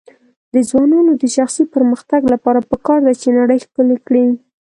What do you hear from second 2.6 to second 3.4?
پکار ده چې